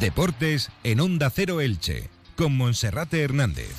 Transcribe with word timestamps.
Deportes 0.00 0.70
en 0.82 1.00
Onda 1.00 1.30
Cero 1.30 1.60
Elche, 1.60 2.10
con 2.36 2.56
Monserrate 2.56 3.22
Hernández. 3.22 3.70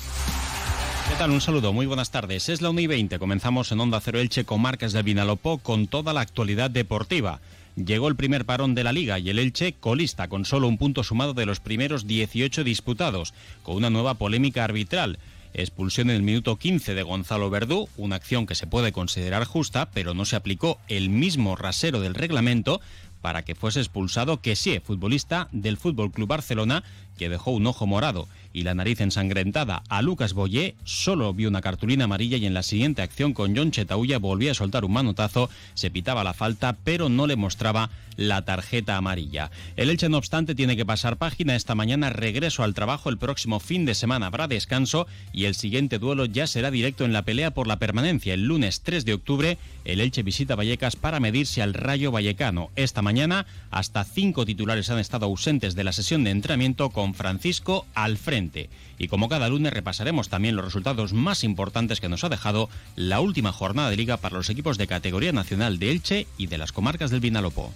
¿Qué 1.08 1.14
tal? 1.16 1.30
Un 1.30 1.42
saludo, 1.42 1.74
muy 1.74 1.84
buenas 1.84 2.10
tardes. 2.10 2.48
Es 2.48 2.62
la 2.62 2.70
1 2.70 2.80
y 2.80 2.86
20. 2.86 3.18
Comenzamos 3.18 3.70
en 3.70 3.80
Onda 3.80 4.00
Cero 4.00 4.18
Elche 4.18 4.44
con 4.44 4.62
Marcas 4.62 4.92
del 4.92 5.02
Vinalopó 5.02 5.58
con 5.58 5.86
toda 5.86 6.14
la 6.14 6.22
actualidad 6.22 6.70
deportiva. 6.70 7.40
Llegó 7.76 8.08
el 8.08 8.16
primer 8.16 8.46
parón 8.46 8.74
de 8.74 8.82
la 8.82 8.94
liga 8.94 9.18
y 9.18 9.28
el 9.28 9.38
Elche 9.38 9.74
colista 9.74 10.28
con 10.28 10.46
solo 10.46 10.68
un 10.68 10.78
punto 10.78 11.04
sumado 11.04 11.34
de 11.34 11.44
los 11.44 11.60
primeros 11.60 12.06
18 12.06 12.64
disputados, 12.64 13.34
con 13.62 13.76
una 13.76 13.90
nueva 13.90 14.14
polémica 14.14 14.64
arbitral. 14.64 15.18
Expulsión 15.52 16.10
en 16.10 16.16
el 16.16 16.22
minuto 16.22 16.56
15 16.56 16.94
de 16.94 17.02
Gonzalo 17.02 17.50
Verdú, 17.50 17.88
una 17.96 18.16
acción 18.16 18.46
que 18.46 18.54
se 18.54 18.66
puede 18.66 18.92
considerar 18.92 19.44
justa, 19.44 19.90
pero 19.92 20.12
no 20.14 20.24
se 20.24 20.36
aplicó 20.36 20.78
el 20.88 21.08
mismo 21.10 21.56
rasero 21.56 22.00
del 22.00 22.14
reglamento 22.14 22.80
para 23.26 23.42
que 23.42 23.56
fuese 23.56 23.80
expulsado 23.80 24.38
sí, 24.54 24.78
futbolista 24.78 25.48
del 25.50 25.78
Fútbol 25.78 26.12
Club 26.12 26.28
Barcelona, 26.28 26.84
que 27.18 27.28
dejó 27.28 27.50
un 27.50 27.66
ojo 27.66 27.84
morado 27.84 28.28
y 28.52 28.62
la 28.62 28.76
nariz 28.76 29.00
ensangrentada 29.00 29.82
a 29.88 30.00
Lucas 30.00 30.32
Boyé, 30.32 30.76
solo 30.84 31.34
vio 31.34 31.48
una 31.48 31.60
cartulina 31.60 32.04
amarilla 32.04 32.36
y 32.36 32.46
en 32.46 32.54
la 32.54 32.62
siguiente 32.62 33.02
acción 33.02 33.32
con 33.32 33.56
John 33.56 33.72
Chetauya 33.72 34.20
volvía 34.20 34.52
a 34.52 34.54
soltar 34.54 34.84
un 34.84 34.92
manotazo, 34.92 35.50
se 35.74 35.90
pitaba 35.90 36.22
la 36.22 36.34
falta, 36.34 36.76
pero 36.84 37.08
no 37.08 37.26
le 37.26 37.34
mostraba 37.34 37.90
la 38.16 38.44
tarjeta 38.44 38.96
amarilla. 38.96 39.50
El 39.76 39.90
Elche, 39.90 40.08
no 40.08 40.18
obstante, 40.18 40.54
tiene 40.54 40.76
que 40.76 40.86
pasar 40.86 41.16
página 41.16 41.56
esta 41.56 41.74
mañana, 41.74 42.10
regreso 42.10 42.62
al 42.62 42.74
trabajo 42.74 43.10
el 43.10 43.18
próximo 43.18 43.60
fin 43.60 43.84
de 43.84 43.94
semana, 43.94 44.26
habrá 44.26 44.48
descanso 44.48 45.06
y 45.32 45.44
el 45.44 45.54
siguiente 45.54 45.98
duelo 45.98 46.26
ya 46.26 46.46
será 46.46 46.70
directo 46.70 47.04
en 47.04 47.12
la 47.12 47.22
pelea 47.22 47.52
por 47.52 47.66
la 47.66 47.78
permanencia. 47.78 48.34
El 48.34 48.44
lunes 48.44 48.82
3 48.82 49.04
de 49.04 49.14
octubre, 49.14 49.58
el 49.84 50.00
Elche 50.00 50.22
visita 50.22 50.56
Vallecas 50.56 50.96
para 50.96 51.20
medirse 51.20 51.62
al 51.62 51.74
Rayo 51.74 52.10
Vallecano. 52.10 52.70
Esta 52.76 53.02
mañana, 53.02 53.46
hasta 53.70 54.04
cinco 54.04 54.44
titulares 54.44 54.90
han 54.90 54.98
estado 54.98 55.26
ausentes 55.26 55.74
de 55.74 55.84
la 55.84 55.92
sesión 55.92 56.24
de 56.24 56.30
entrenamiento 56.30 56.90
con 56.90 57.14
Francisco 57.14 57.86
al 57.94 58.16
frente. 58.16 58.70
Y 58.98 59.08
como 59.08 59.28
cada 59.28 59.48
lunes 59.48 59.72
repasaremos 59.72 60.28
también 60.28 60.56
los 60.56 60.64
resultados 60.64 61.12
más 61.12 61.44
importantes 61.44 62.00
que 62.00 62.08
nos 62.08 62.24
ha 62.24 62.28
dejado 62.28 62.68
la 62.94 63.20
última 63.20 63.52
jornada 63.52 63.90
de 63.90 63.96
liga 63.96 64.16
para 64.16 64.36
los 64.36 64.50
equipos 64.50 64.78
de 64.78 64.86
categoría 64.86 65.32
nacional 65.32 65.78
de 65.78 65.90
Elche 65.90 66.26
y 66.38 66.46
de 66.46 66.58
las 66.58 66.72
comarcas 66.72 67.10
del 67.10 67.20
Vinalopó. 67.20 67.72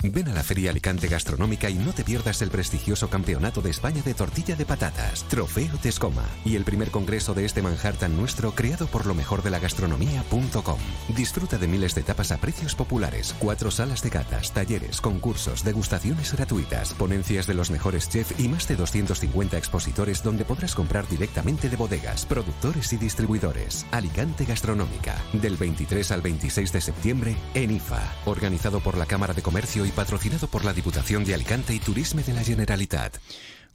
Ven 0.00 0.28
a 0.28 0.32
la 0.32 0.44
Feria 0.44 0.70
Alicante 0.70 1.08
Gastronómica 1.08 1.68
y 1.68 1.74
no 1.74 1.92
te 1.92 2.04
pierdas 2.04 2.40
el 2.40 2.50
prestigioso 2.50 3.10
Campeonato 3.10 3.60
de 3.62 3.70
España 3.70 4.00
de 4.02 4.14
Tortilla 4.14 4.54
de 4.54 4.64
Patatas, 4.64 5.24
Trofeo 5.24 5.76
Tescoma, 5.82 6.24
y 6.44 6.54
el 6.54 6.62
primer 6.62 6.92
congreso 6.92 7.34
de 7.34 7.44
este 7.44 7.62
manjar 7.62 7.96
tan 7.96 8.16
nuestro 8.16 8.54
creado 8.54 8.86
por 8.86 9.06
lo 9.06 9.14
mejor 9.14 9.42
de 9.42 9.50
la 9.50 9.58
gastronomía.com. 9.58 10.78
Disfruta 11.16 11.58
de 11.58 11.66
miles 11.66 11.96
de 11.96 12.02
tapas 12.02 12.30
a 12.30 12.38
precios 12.38 12.76
populares, 12.76 13.34
cuatro 13.40 13.72
salas 13.72 14.00
de 14.02 14.10
catas, 14.10 14.52
talleres, 14.52 15.00
concursos, 15.00 15.64
degustaciones 15.64 16.32
gratuitas, 16.32 16.94
ponencias 16.94 17.48
de 17.48 17.54
los 17.54 17.72
mejores 17.72 18.08
chefs 18.08 18.38
y 18.38 18.46
más 18.46 18.68
de 18.68 18.76
250 18.76 19.58
expositores 19.58 20.22
donde 20.22 20.44
podrás 20.44 20.76
comprar 20.76 21.08
directamente 21.08 21.68
de 21.68 21.76
bodegas, 21.76 22.24
productores 22.24 22.92
y 22.92 22.98
distribuidores. 22.98 23.84
Alicante 23.90 24.44
Gastronómica, 24.44 25.16
del 25.32 25.56
23 25.56 26.12
al 26.12 26.22
26 26.22 26.72
de 26.72 26.80
septiembre 26.80 27.36
en 27.54 27.72
IFA, 27.72 28.14
organizado 28.26 28.78
por 28.78 28.96
la 28.96 29.06
Cámara 29.06 29.34
de 29.34 29.42
Comercio 29.42 29.87
y 29.87 29.87
patrocinado 29.90 30.48
por 30.48 30.64
la 30.64 30.72
Diputación 30.72 31.24
de 31.24 31.34
Alicante 31.34 31.74
y 31.74 31.78
Turisme 31.78 32.22
de 32.22 32.34
la 32.34 32.42
Generalitat. 32.42 33.16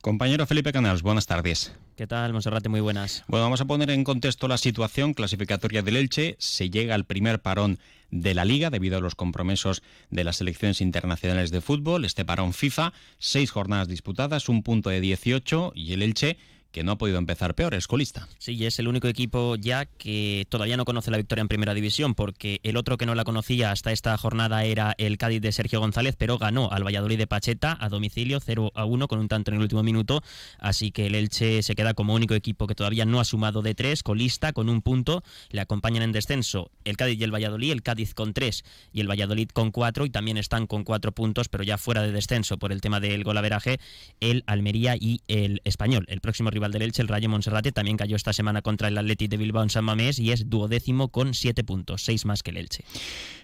Compañero 0.02 0.46
Felipe 0.46 0.74
Canals, 0.74 1.02
buenas 1.02 1.28
tardes. 1.28 1.74
¿Qué 1.96 2.08
tal, 2.08 2.34
Monserrate? 2.34 2.68
Muy 2.68 2.82
buenas. 2.82 3.24
Bueno, 3.28 3.46
vamos 3.46 3.62
a 3.62 3.66
poner 3.66 3.90
en 3.90 4.04
contexto 4.04 4.48
la 4.48 4.58
situación 4.58 5.14
clasificatoria 5.14 5.82
del 5.82 5.96
Elche. 5.96 6.36
Se 6.40 6.70
llega 6.70 6.96
al 6.96 7.06
primer 7.06 7.40
parón 7.40 7.80
de 8.12 8.34
la 8.34 8.46
Liga 8.46 8.70
debido 8.70 8.98
a 8.98 9.02
los 9.02 9.16
compromisos 9.16 9.82
de 10.10 10.24
las 10.24 10.38
selecciones 10.38 10.82
internacionales 10.82 11.52
de 11.52 11.62
fútbol. 11.62 12.04
Este 12.04 12.26
parón 12.26 12.54
FIFA, 12.54 12.92
seis 13.18 13.52
jornadas 13.52 13.88
disputadas, 13.88 14.50
un 14.50 14.62
punto 14.62 14.90
de 14.90 15.02
18 15.02 15.72
y 15.76 15.94
el 15.94 16.02
Elche 16.02 16.38
que 16.74 16.84
no 16.84 16.94
ha 16.94 16.98
podido 16.98 17.20
empezar 17.20 17.54
peor, 17.54 17.76
es 17.76 17.88
colista. 17.88 18.28
Sí, 18.40 18.66
es 18.66 18.80
el 18.80 18.88
único 18.88 19.08
equipo 19.08 19.56
ya 19.56 19.86
que 19.86 20.46
todavía 20.50 20.76
no 20.76 20.86
conoce 20.86 21.12
la 21.12 21.18
victoria 21.18 21.44
en 21.44 21.48
primera 21.48 21.76
división, 21.76 22.16
porque 22.16 22.60
el 22.64 22.76
otro 22.76 22.98
que 22.98 23.06
no 23.06 23.14
la 23.14 23.24
conocía 23.24 23.72
hasta 23.72 23.92
esta 23.92 24.18
jornada 24.18 24.66
era 24.66 24.96
el 24.98 25.18
Cádiz 25.20 25.40
de 25.42 25.52
Sergio 25.52 25.80
González, 25.80 26.16
pero 26.18 26.40
ganó 26.40 26.72
al 26.72 26.84
Valladolid 26.84 27.20
de 27.20 27.28
Pacheta 27.28 27.78
a 27.80 27.90
domicilio 27.90 28.40
0 28.40 28.72
a 28.74 28.86
1 28.86 29.08
con 29.08 29.20
un 29.20 29.28
tanto 29.28 29.52
en 29.52 29.58
el 29.58 29.62
último 29.62 29.84
minuto, 29.84 30.24
así 30.58 30.92
que 30.92 31.06
el 31.06 31.16
Elche 31.16 31.62
se 31.62 31.76
queda 31.76 31.94
como 31.94 32.16
único 32.16 32.34
equipo 32.34 32.66
que 32.66 32.74
todavía 32.74 33.06
no 33.06 33.20
ha 33.20 33.26
sumado 33.26 33.62
de 33.62 33.76
tres, 33.76 34.02
colista 34.02 34.52
con 34.52 34.68
un 34.68 34.82
punto, 34.82 35.24
le 35.52 35.62
acompañan 35.62 36.02
en 36.02 36.12
descenso 36.12 36.72
el 36.86 36.98
Cádiz 36.98 37.20
y 37.20 37.24
el 37.24 37.34
Valladolid, 37.34 37.72
el 37.72 37.84
Cádiz 37.84 38.16
con 38.16 38.34
tres 38.34 38.66
y 38.92 39.02
el 39.02 39.08
Valladolid 39.08 39.50
con 39.50 39.70
cuatro, 39.70 40.08
y 40.08 40.10
también 40.10 40.38
están 40.38 40.66
con 40.66 40.84
cuatro 40.84 41.12
puntos, 41.12 41.50
pero 41.50 41.64
ya 41.64 41.78
fuera 41.78 42.02
de 42.02 42.12
descenso 42.12 42.58
por 42.58 42.72
el 42.72 42.82
tema 42.82 43.00
del 43.00 43.24
golaveraje, 43.24 43.80
el 44.20 44.44
Almería 44.48 44.96
y 44.96 45.22
el 45.28 45.62
Español. 45.66 46.06
El 46.10 46.20
próximo 46.20 46.50
rival 46.50 46.63
el 46.66 47.08
Rayo 47.08 47.30
Monserrate, 47.30 47.72
también 47.72 47.98
cayó 47.98 48.16
esta 48.16 48.34
semana 48.34 48.62
contra 48.62 48.88
el 48.88 48.98
Atleti 48.98 49.28
de 49.28 49.38
Bilbao 49.38 49.64
en 49.64 49.70
San 49.70 49.86
Mamés 49.86 50.20
y 50.20 50.32
es 50.32 50.50
duodécimo 50.50 51.10
con 51.10 51.34
siete 51.34 51.64
puntos, 51.64 52.04
seis 52.04 52.26
más 52.26 52.44
que 52.44 52.52
el 52.52 52.58
Elche. 52.58 52.84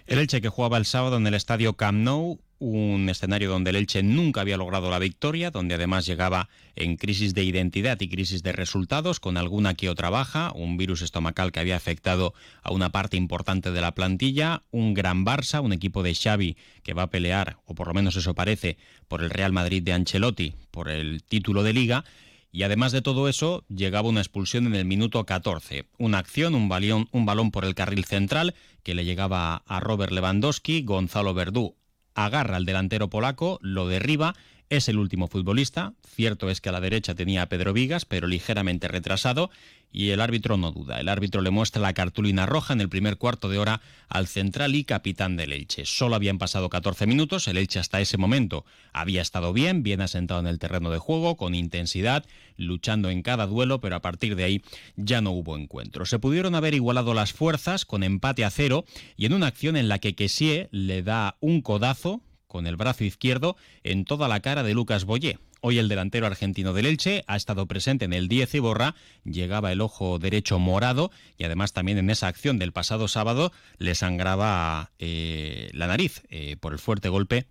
El 0.06 0.18
Elche 0.18 0.40
que 0.40 0.48
jugaba 0.48 0.78
el 0.78 0.84
sábado 0.84 1.16
en 1.16 1.26
el 1.26 1.34
estadio 1.34 1.74
Camp 1.74 1.98
Nou, 1.98 2.40
un 2.58 3.08
escenario 3.08 3.50
donde 3.50 3.70
el 3.70 3.76
Elche 3.76 4.02
nunca 4.02 4.42
había 4.42 4.58
logrado 4.58 4.90
la 4.90 4.98
victoria, 4.98 5.50
donde 5.50 5.74
además 5.74 6.04
llegaba 6.06 6.48
en 6.76 6.96
crisis 6.96 7.32
de 7.32 7.42
identidad 7.42 7.98
y 8.00 8.08
crisis 8.08 8.42
de 8.42 8.52
resultados, 8.52 9.18
con 9.18 9.36
alguna 9.36 9.74
que 9.74 9.88
otra 9.88 10.10
baja, 10.10 10.52
un 10.54 10.76
virus 10.76 11.00
estomacal 11.02 11.52
que 11.52 11.60
había 11.60 11.76
afectado 11.76 12.34
a 12.62 12.72
una 12.72 12.90
parte 12.90 13.16
importante 13.16 13.70
de 13.70 13.80
la 13.80 13.94
plantilla, 13.94 14.62
un 14.70 14.94
gran 14.94 15.24
Barça, 15.24 15.62
un 15.62 15.72
equipo 15.72 16.02
de 16.02 16.14
Xavi 16.14 16.56
que 16.82 16.92
va 16.92 17.04
a 17.04 17.10
pelear, 17.10 17.56
o 17.64 17.74
por 17.74 17.88
lo 17.88 17.94
menos 17.94 18.16
eso 18.16 18.34
parece, 18.34 18.76
por 19.08 19.22
el 19.22 19.30
Real 19.30 19.52
Madrid 19.52 19.82
de 19.82 19.94
Ancelotti, 19.94 20.54
por 20.70 20.90
el 20.90 21.22
título 21.22 21.62
de 21.62 21.72
liga, 21.72 22.04
y 22.52 22.64
además 22.64 22.92
de 22.92 23.02
todo 23.02 23.28
eso, 23.28 23.64
llegaba 23.68 24.08
una 24.08 24.20
expulsión 24.20 24.66
en 24.66 24.74
el 24.74 24.84
minuto 24.84 25.24
14. 25.24 25.86
Una 25.98 26.18
acción, 26.18 26.54
un 26.54 26.68
balón, 26.68 27.08
un 27.12 27.26
balón 27.26 27.50
por 27.50 27.64
el 27.64 27.74
carril 27.74 28.04
central 28.04 28.54
que 28.82 28.94
le 28.94 29.04
llegaba 29.04 29.62
a 29.66 29.80
Robert 29.80 30.12
Lewandowski. 30.12 30.82
Gonzalo 30.82 31.32
Verdú 31.34 31.76
agarra 32.14 32.56
al 32.56 32.66
delantero 32.66 33.08
polaco, 33.08 33.58
lo 33.62 33.86
derriba 33.86 34.34
es 34.70 34.88
el 34.88 34.98
último 34.98 35.26
futbolista. 35.26 35.92
Cierto 36.06 36.48
es 36.48 36.60
que 36.60 36.68
a 36.68 36.72
la 36.72 36.80
derecha 36.80 37.14
tenía 37.14 37.42
a 37.42 37.48
Pedro 37.48 37.72
Vigas, 37.72 38.04
pero 38.04 38.28
ligeramente 38.28 38.88
retrasado. 38.88 39.50
Y 39.92 40.10
el 40.10 40.20
árbitro 40.20 40.56
no 40.56 40.70
duda. 40.70 41.00
El 41.00 41.08
árbitro 41.08 41.42
le 41.42 41.50
muestra 41.50 41.82
la 41.82 41.92
cartulina 41.92 42.46
roja 42.46 42.72
en 42.72 42.80
el 42.80 42.88
primer 42.88 43.16
cuarto 43.16 43.48
de 43.48 43.58
hora 43.58 43.80
al 44.08 44.28
central 44.28 44.76
y 44.76 44.84
capitán 44.84 45.36
del 45.36 45.52
Elche. 45.52 45.84
Solo 45.84 46.14
habían 46.14 46.38
pasado 46.38 46.70
14 46.70 47.08
minutos. 47.08 47.48
El 47.48 47.56
Elche 47.56 47.80
hasta 47.80 48.00
ese 48.00 48.16
momento 48.16 48.64
había 48.92 49.20
estado 49.20 49.52
bien, 49.52 49.82
bien 49.82 50.00
asentado 50.00 50.38
en 50.38 50.46
el 50.46 50.60
terreno 50.60 50.90
de 50.90 50.98
juego, 50.98 51.36
con 51.36 51.56
intensidad, 51.56 52.24
luchando 52.56 53.10
en 53.10 53.22
cada 53.22 53.48
duelo, 53.48 53.80
pero 53.80 53.96
a 53.96 54.02
partir 54.02 54.36
de 54.36 54.44
ahí 54.44 54.62
ya 54.94 55.20
no 55.20 55.32
hubo 55.32 55.56
encuentro. 55.56 56.06
Se 56.06 56.20
pudieron 56.20 56.54
haber 56.54 56.74
igualado 56.74 57.12
las 57.12 57.32
fuerzas 57.32 57.84
con 57.84 58.04
empate 58.04 58.44
a 58.44 58.50
cero 58.50 58.84
y 59.16 59.26
en 59.26 59.32
una 59.32 59.48
acción 59.48 59.76
en 59.76 59.88
la 59.88 59.98
que 59.98 60.14
Kessie 60.14 60.68
le 60.70 61.02
da 61.02 61.36
un 61.40 61.62
codazo 61.62 62.22
con 62.50 62.66
el 62.66 62.76
brazo 62.76 63.04
izquierdo 63.04 63.56
en 63.84 64.04
toda 64.04 64.26
la 64.26 64.40
cara 64.40 64.64
de 64.64 64.74
Lucas 64.74 65.04
Boyé. 65.04 65.38
Hoy 65.60 65.78
el 65.78 65.88
delantero 65.88 66.26
argentino 66.26 66.72
del 66.72 66.86
Elche 66.86 67.22
ha 67.28 67.36
estado 67.36 67.66
presente 67.66 68.06
en 68.06 68.12
el 68.12 68.26
10 68.28 68.56
y 68.56 68.58
borra, 68.58 68.96
llegaba 69.24 69.70
el 69.70 69.80
ojo 69.80 70.18
derecho 70.18 70.58
morado 70.58 71.12
y 71.38 71.44
además 71.44 71.72
también 71.72 71.98
en 71.98 72.10
esa 72.10 72.26
acción 72.26 72.58
del 72.58 72.72
pasado 72.72 73.06
sábado 73.06 73.52
le 73.78 73.94
sangraba 73.94 74.90
eh, 74.98 75.70
la 75.72 75.86
nariz 75.86 76.22
eh, 76.28 76.56
por 76.58 76.72
el 76.72 76.80
fuerte 76.80 77.08
golpe 77.08 77.46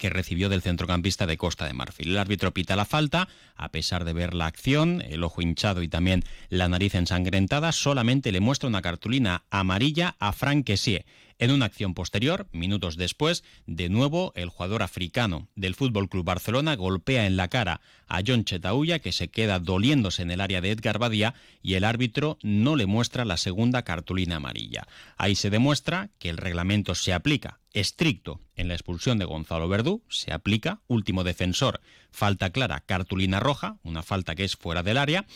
que 0.00 0.08
recibió 0.08 0.48
del 0.48 0.62
centrocampista 0.62 1.26
de 1.26 1.36
Costa 1.36 1.66
de 1.66 1.74
Marfil. 1.74 2.08
El 2.08 2.18
árbitro 2.18 2.54
pita 2.54 2.74
la 2.74 2.86
falta, 2.86 3.28
a 3.54 3.68
pesar 3.68 4.06
de 4.06 4.14
ver 4.14 4.32
la 4.32 4.46
acción, 4.46 5.02
el 5.02 5.22
ojo 5.22 5.42
hinchado 5.42 5.82
y 5.82 5.88
también 5.88 6.24
la 6.48 6.70
nariz 6.70 6.94
ensangrentada, 6.94 7.70
solamente 7.70 8.32
le 8.32 8.40
muestra 8.40 8.70
una 8.70 8.80
cartulina 8.80 9.44
amarilla 9.50 10.16
a 10.18 10.32
Frank 10.32 10.64
Kessie. 10.64 11.04
En 11.38 11.50
una 11.50 11.66
acción 11.66 11.92
posterior, 11.92 12.48
minutos 12.52 12.96
después, 12.96 13.44
de 13.66 13.90
nuevo 13.90 14.32
el 14.36 14.48
jugador 14.48 14.82
africano 14.82 15.48
del 15.54 15.74
Fútbol 15.74 16.08
Club 16.08 16.24
Barcelona 16.24 16.76
golpea 16.76 17.26
en 17.26 17.36
la 17.36 17.48
cara 17.48 17.82
a 18.08 18.20
John 18.26 18.44
Chetauya, 18.44 19.00
que 19.00 19.12
se 19.12 19.28
queda 19.28 19.58
doliéndose 19.58 20.22
en 20.22 20.30
el 20.30 20.40
área 20.40 20.62
de 20.62 20.70
Edgar 20.70 20.98
Badía, 20.98 21.34
y 21.62 21.74
el 21.74 21.84
árbitro 21.84 22.38
no 22.42 22.74
le 22.74 22.86
muestra 22.86 23.26
la 23.26 23.36
segunda 23.36 23.82
cartulina 23.82 24.36
amarilla. 24.36 24.86
Ahí 25.18 25.34
se 25.34 25.50
demuestra 25.50 26.08
que 26.18 26.30
el 26.30 26.38
reglamento 26.38 26.94
se 26.94 27.12
aplica 27.12 27.59
estricto 27.72 28.40
en 28.56 28.68
la 28.68 28.74
expulsión 28.74 29.18
de 29.18 29.24
Gonzalo 29.24 29.68
Verdú, 29.68 30.02
se 30.08 30.32
aplica 30.32 30.80
último 30.86 31.24
defensor, 31.24 31.80
falta 32.10 32.50
clara, 32.50 32.80
cartulina 32.80 33.40
roja, 33.40 33.78
una 33.82 34.02
falta 34.02 34.34
que 34.34 34.44
es 34.44 34.56
fuera 34.56 34.82
del 34.82 34.98
área, 34.98 35.26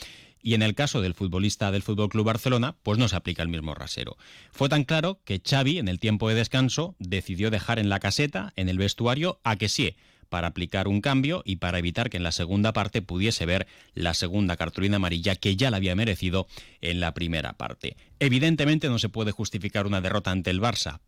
y 0.43 0.55
en 0.55 0.63
el 0.63 0.75
caso 0.75 1.01
del 1.01 1.15
futbolista 1.15 1.71
del 1.71 1.83
Fútbol 1.83 2.11
Club 2.11 2.27
Barcelona, 2.27 2.77
pues 2.83 2.99
no 2.99 3.09
se 3.09 3.17
aplica 3.17 3.43
el 3.43 3.49
mismo 3.49 3.75
rasero. 3.75 4.19
Fue 4.53 4.69
tan 4.69 4.85
claro 4.85 5.21
que 5.25 5.41
Xavi, 5.43 5.79
en 5.79 5.89
el 5.89 5.99
tiempo 5.99 6.29
de 6.29 6.35
descanso, 6.35 6.95
decidió 6.99 7.51
dejar 7.51 7.79
en 7.79 7.89
la 7.89 7.99
caseta, 7.99 8.53
en 8.57 8.69
el 8.69 8.77
vestuario, 8.77 9.41
a 9.43 9.57
sí 9.67 9.97
para 10.29 10.49
aplicar 10.49 10.89
un 10.89 11.01
cambio 11.01 11.43
y 11.47 11.57
para 11.57 11.79
evitar 11.79 12.11
que 12.11 12.17
en 12.17 12.25
la 12.25 12.33
segunda 12.33 12.73
parte 12.73 13.03
pudiese 13.03 13.47
ver 13.47 13.69
la 13.95 14.15
segunda 14.15 14.57
cartulina 14.57 14.97
amarilla 14.97 15.37
que 15.37 15.55
ya 15.55 15.71
la 15.71 15.77
había 15.77 15.95
merecido 15.95 16.49
en 16.81 16.99
la 16.99 17.15
primera 17.15 17.53
parte. 17.53 17.97
Evidentemente 18.19 18.89
no 18.89 18.99
se 18.99 19.09
puede 19.09 19.31
justificar 19.31 19.87
una 19.87 20.01
derrota 20.01 20.33
ante 20.33 20.51
el 20.51 20.61
Barça 20.61 21.01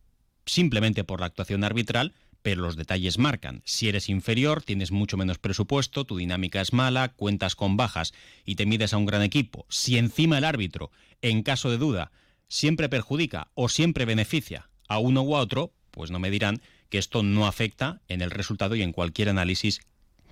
simplemente 0.46 1.04
por 1.04 1.20
la 1.20 1.26
actuación 1.26 1.64
arbitral, 1.64 2.14
pero 2.42 2.62
los 2.62 2.76
detalles 2.76 3.18
marcan. 3.18 3.62
Si 3.64 3.88
eres 3.88 4.08
inferior, 4.08 4.62
tienes 4.62 4.92
mucho 4.92 5.16
menos 5.16 5.38
presupuesto, 5.38 6.04
tu 6.04 6.16
dinámica 6.16 6.60
es 6.60 6.72
mala, 6.72 7.08
cuentas 7.08 7.56
con 7.56 7.76
bajas 7.76 8.14
y 8.44 8.54
te 8.54 8.66
mides 8.66 8.94
a 8.94 8.98
un 8.98 9.06
gran 9.06 9.22
equipo. 9.22 9.66
Si 9.68 9.98
encima 9.98 10.38
el 10.38 10.44
árbitro, 10.44 10.92
en 11.22 11.42
caso 11.42 11.70
de 11.70 11.78
duda, 11.78 12.12
siempre 12.48 12.88
perjudica 12.88 13.48
o 13.54 13.68
siempre 13.68 14.04
beneficia 14.04 14.70
a 14.88 14.98
uno 14.98 15.22
u 15.22 15.36
a 15.36 15.40
otro, 15.40 15.72
pues 15.90 16.10
no 16.10 16.20
me 16.20 16.30
dirán 16.30 16.62
que 16.88 16.98
esto 16.98 17.22
no 17.22 17.46
afecta 17.46 18.00
en 18.06 18.22
el 18.22 18.30
resultado 18.30 18.76
y 18.76 18.82
en 18.82 18.92
cualquier 18.92 19.28
análisis 19.28 19.80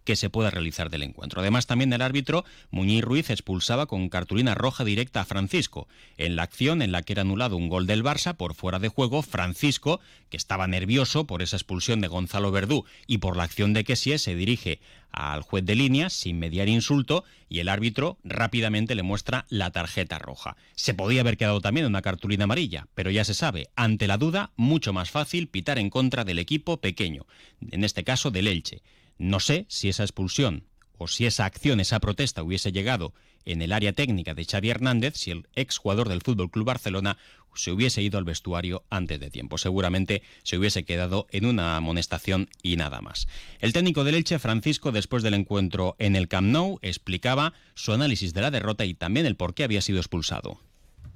que 0.05 0.17
se 0.17 0.31
pueda 0.31 0.51
realizar 0.51 0.91
del 0.91 1.03
encuentro. 1.03 1.41
Además, 1.41 1.67
también 1.67 1.93
el 1.93 2.03
árbitro 2.03 2.45
Muñiz 2.71 3.03
Ruiz 3.03 3.31
expulsaba 3.31 3.87
con 3.87 4.09
cartulina 4.09 4.55
roja 4.55 4.85
directa 4.85 5.23
a 5.23 5.25
Francisco. 5.25 5.89
En 6.17 6.37
la 6.37 6.43
acción 6.45 6.83
en 6.83 6.93
la 6.93 7.03
que 7.03 7.15
era 7.15 7.23
anulado 7.23 7.57
un 7.57 7.69
gol 7.69 7.87
del 7.87 8.05
Barça 8.05 8.35
por 8.35 8.55
fuera 8.55 8.79
de 8.79 8.89
juego, 8.89 9.23
Francisco, 9.23 10.01
que 10.31 10.37
estaba 10.37 10.67
nervioso 10.67 11.27
por 11.27 11.43
esa 11.43 11.57
expulsión 11.57 12.01
de 12.01 12.09
Gonzalo 12.09 12.51
Verdú 12.51 12.85
y 13.07 13.19
por 13.19 13.37
la 13.37 13.45
acción 13.45 13.73
de 13.73 13.85
Kessie, 13.85 14.19
se 14.19 14.35
dirige 14.35 14.81
al 15.11 15.43
juez 15.43 15.65
de 15.65 15.77
línea 15.77 16.11
sin 16.11 16.39
mediar 16.39 16.69
insulto 16.69 17.25
y 17.49 17.61
el 17.61 17.69
árbitro 17.69 18.19
rápidamente 18.25 18.97
le 18.97 19.05
muestra 19.05 19.47
la 19.49 19.71
tarjeta 19.71 20.19
roja. 20.19 20.57
Se 20.75 20.93
podía 20.93 21.21
haber 21.21 21.37
quedado 21.37 21.61
también 21.61 21.87
una 21.87 22.03
cartulina 22.03 22.45
amarilla, 22.45 22.89
pero 22.95 23.11
ya 23.11 23.25
se 23.25 23.35
sabe, 23.35 23.69
ante 23.77 24.09
la 24.09 24.19
duda, 24.19 24.51
mucho 24.57 24.93
más 24.93 25.11
fácil 25.11 25.47
pitar 25.47 25.79
en 25.79 25.91
contra 25.91 26.25
del 26.25 26.41
equipo 26.41 26.79
pequeño, 26.79 27.27
en 27.71 27.85
este 27.85 28.03
caso 28.03 28.33
del 28.33 28.49
Elche. 28.49 28.83
No 29.19 29.41
sé 29.41 29.67
si 29.69 29.89
esa 29.89 30.03
expulsión 30.03 30.65
o 30.99 31.09
si 31.09 31.27
esa 31.27 31.45
acción, 31.45 31.81
esa 31.81 32.01
protesta 32.01 32.43
hubiese 32.43 32.73
llegado 32.73 33.15
en 33.45 33.63
el 33.63 33.73
área 33.73 33.93
técnica 33.93 34.35
de 34.35 34.45
Xavi 34.45 34.71
Hernández, 34.71 35.17
si 35.17 35.31
el 35.31 35.47
exjugador 35.55 36.09
del 36.09 36.23
Fútbol 36.23 36.51
Club 36.51 36.67
Barcelona 36.67 37.19
se 37.55 37.71
hubiese 37.71 38.03
ido 38.03 38.19
al 38.19 38.25
vestuario 38.25 38.85
antes 38.91 39.21
de 39.21 39.31
tiempo. 39.31 39.59
Seguramente 39.59 40.23
se 40.43 40.59
hubiese 40.59 40.85
quedado 40.85 41.27
en 41.31 41.47
una 41.47 41.77
amonestación 41.77 42.49
y 42.63 42.77
nada 42.77 43.01
más. 43.01 43.29
El 43.61 43.73
técnico 43.73 44.05
del 44.05 44.17
Elche, 44.17 44.39
Francisco, 44.39 44.93
después 44.93 45.23
del 45.23 45.35
encuentro 45.35 45.95
en 45.99 46.17
el 46.17 46.29
Camp 46.29 46.49
Nou, 46.49 46.79
explicaba 46.83 47.55
su 47.75 47.93
análisis 47.93 48.35
de 48.35 48.43
la 48.43 48.51
derrota 48.51 48.85
y 48.85 48.95
también 48.95 49.27
el 49.27 49.37
por 49.37 49.55
qué 49.55 49.65
había 49.65 49.83
sido 49.83 49.99
expulsado. 49.99 50.59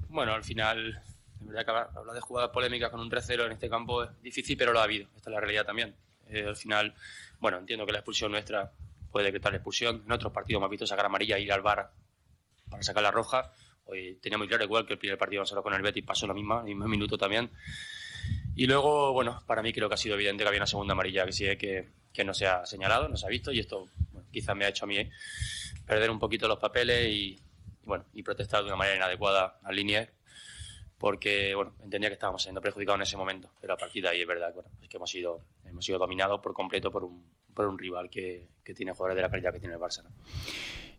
Bueno, 0.07 0.33
al 0.33 0.43
final, 0.43 1.01
es 1.41 1.47
verdad 1.47 1.65
que 1.65 1.97
hablar 1.99 2.15
de 2.15 2.21
jugadas 2.21 2.51
polémicas 2.51 2.89
con 2.89 2.99
un 2.99 3.09
3-0 3.09 3.45
en 3.45 3.51
este 3.51 3.69
campo 3.69 4.03
es 4.03 4.09
difícil, 4.21 4.57
pero 4.57 4.73
lo 4.73 4.79
ha 4.79 4.83
habido. 4.83 5.07
Esta 5.15 5.29
es 5.29 5.33
la 5.33 5.39
realidad 5.39 5.65
también. 5.65 5.95
Eh, 6.29 6.45
al 6.47 6.55
final 6.55 6.95
bueno, 7.39 7.57
entiendo 7.57 7.85
que 7.85 7.91
la 7.91 7.99
expulsión 7.99 8.31
nuestra 8.31 8.71
puede 9.11 9.27
decretar 9.27 9.51
la 9.51 9.57
expulsión. 9.57 10.03
En 10.05 10.11
otros 10.11 10.33
partidos 10.33 10.59
hemos 10.59 10.69
visto 10.69 10.85
sacar 10.85 11.05
amarilla 11.05 11.37
e 11.37 11.41
ir 11.41 11.51
al 11.51 11.61
bar 11.61 11.91
para 12.69 12.83
sacar 12.83 13.01
la 13.01 13.11
roja. 13.11 13.51
Hoy 13.85 14.19
tenía 14.21 14.37
muy 14.37 14.47
claro, 14.47 14.63
igual 14.63 14.85
que 14.85 14.93
el 14.93 14.99
primer 14.99 15.17
partido 15.17 15.41
nosotros 15.41 15.63
con 15.63 15.73
el 15.73 15.81
Betis 15.81 16.03
pasó 16.03 16.27
lo 16.27 16.33
mismo, 16.33 16.61
mismo 16.63 16.87
minuto 16.87 17.17
también. 17.17 17.49
Y 18.55 18.67
luego, 18.67 19.13
bueno, 19.13 19.41
para 19.47 19.63
mí 19.63 19.71
creo 19.71 19.87
que 19.87 19.95
ha 19.95 19.97
sido 19.97 20.15
evidente 20.15 20.43
que 20.43 20.47
había 20.49 20.59
una 20.59 20.67
segunda 20.67 20.93
amarilla 20.93 21.25
que 21.25 21.31
sí 21.31 21.45
que, 21.57 21.89
que 22.13 22.23
no 22.23 22.33
se 22.33 22.45
ha 22.45 22.65
señalado, 22.65 23.07
no 23.07 23.15
se 23.15 23.25
ha 23.25 23.29
visto 23.29 23.51
y 23.51 23.59
esto 23.59 23.87
quizás 24.31 24.55
me 24.55 24.65
ha 24.65 24.69
hecho 24.69 24.83
a 24.83 24.87
mí 24.87 25.09
perder 25.87 26.11
un 26.11 26.19
poquito 26.19 26.47
los 26.47 26.59
papeles 26.59 27.07
y, 27.09 27.41
bueno, 27.83 28.05
y 28.13 28.21
protestar 28.21 28.61
de 28.61 28.67
una 28.67 28.75
manera 28.75 28.97
inadecuada 28.97 29.59
al 29.63 29.75
Linier 29.75 30.13
porque 30.99 31.55
bueno, 31.55 31.73
entendía 31.81 32.09
que 32.09 32.13
estábamos 32.13 32.43
siendo 32.43 32.61
perjudicados 32.61 32.99
en 32.99 33.03
ese 33.03 33.17
momento, 33.17 33.49
pero 33.59 33.73
a 33.73 33.77
partir 33.77 34.03
de 34.03 34.09
ahí 34.09 34.21
es 34.21 34.27
verdad 34.27 34.53
bueno, 34.53 34.69
que 34.87 34.97
hemos 34.97 35.09
sido, 35.09 35.41
hemos 35.65 35.83
sido 35.83 35.97
dominados 35.97 36.41
por 36.41 36.53
completo 36.53 36.91
por 36.91 37.05
un, 37.05 37.23
por 37.53 37.65
un 37.67 37.79
rival 37.79 38.09
que, 38.09 38.49
que 38.63 38.73
tiene 38.73 38.91
jugadores 38.91 39.15
de 39.15 39.21
la 39.23 39.31
calidad 39.31 39.53
que 39.53 39.59
tiene 39.59 39.75
el 39.75 39.81
Barça. 39.81 40.03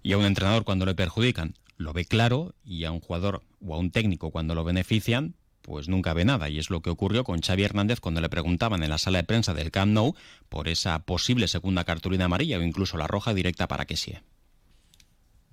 Y 0.03 0.13
a 0.13 0.19
un 0.19 0.25
entrenador 0.25 0.65
cuando 0.65 0.87
le 0.87 0.95
perjudican 0.95 1.55
lo 1.77 1.93
ve 1.93 2.07
claro 2.07 2.55
y 2.65 2.85
a 2.85 2.93
un 2.93 3.01
jugador 3.01 3.43
o 3.65 3.75
a 3.75 3.79
un 3.79 3.91
técnico 3.91 4.31
cuando 4.31 4.55
lo 4.55 4.65
benefician 4.65 5.35
pues 5.63 5.89
nunca 5.89 6.15
ve 6.15 6.25
nada 6.25 6.49
y 6.49 6.59
es 6.59 6.71
lo 6.71 6.81
que 6.81 6.91
ocurrió 6.91 7.23
con 7.23 7.41
Xavi 7.43 7.65
Hernández 7.65 8.01
cuando 8.01 8.23
le 8.23 8.31
preguntaban 8.31 8.83
en 8.83 8.91
la 8.91 8.99
sala 8.99 9.19
de 9.19 9.25
prensa 9.25 9.53
del 9.53 9.71
Camp 9.71 9.93
Nou 9.93 10.17
por 10.49 10.69
esa 10.69 11.05
posible 11.05 11.49
segunda 11.49 11.85
cartulina 11.85 12.25
amarilla 12.25 12.59
o 12.59 12.63
incluso 12.63 12.97
la 12.97 13.07
roja 13.07 13.35
directa 13.35 13.69
para 13.69 13.85
que 13.85 13.97
sí. 13.97 14.17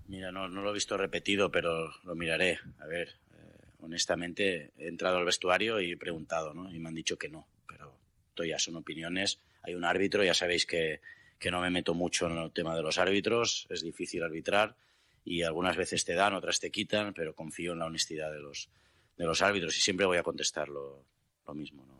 Mira, 0.07 0.31
no, 0.31 0.47
no 0.47 0.61
lo 0.61 0.71
he 0.71 0.73
visto 0.73 0.95
repetido, 0.95 1.51
pero 1.51 1.91
lo 2.03 2.15
miraré. 2.15 2.59
A 2.79 2.88
ver, 2.88 3.15
honestamente, 3.79 4.71
he 4.77 4.88
entrado 4.88 5.18
al 5.18 5.25
vestuario 5.25 5.79
y 5.79 5.91
he 5.91 5.97
preguntado, 5.97 6.53
¿no? 6.53 6.74
Y 6.74 6.79
me 6.79 6.89
han 6.89 6.95
dicho 6.95 7.18
que 7.18 7.29
no, 7.29 7.47
pero 7.68 7.97
esto 8.29 8.44
ya 8.44 8.59
son 8.59 8.75
opiniones. 8.75 9.39
Hay 9.63 9.75
un 9.75 9.85
árbitro, 9.85 10.24
ya 10.24 10.33
sabéis 10.33 10.65
que, 10.65 11.01
que 11.39 11.51
no 11.51 11.62
me 11.62 11.69
meto 11.69 11.94
mucho 11.94 12.27
en 12.27 12.38
el 12.38 12.51
tema 12.51 12.75
de 12.75 12.81
los 12.81 12.97
árbitros, 12.97 13.68
es 13.69 13.81
difícil 13.81 14.24
arbitrar 14.24 14.75
y 15.24 15.44
algunas 15.44 15.75
veces 15.75 16.06
te 16.06 16.13
dan, 16.13 16.33
otras 16.33 16.59
te 16.59 16.71
quitan, 16.71 17.13
pero 17.13 17.35
confío 17.35 17.74
en 17.74 17.79
la 17.79 17.85
honestidad 17.85 18.31
de 18.31 18.39
los, 18.39 18.69
de 19.18 19.25
los 19.25 19.41
árbitros 19.41 19.77
y 19.77 19.81
siempre 19.81 20.06
voy 20.06 20.18
a 20.18 20.23
contestar 20.23 20.69
lo, 20.69 21.03
lo 21.45 21.53
mismo, 21.53 21.85
¿no? 21.85 21.97